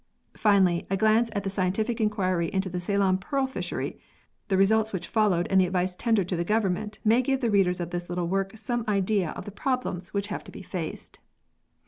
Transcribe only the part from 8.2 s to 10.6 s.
work some idea of the problems which have to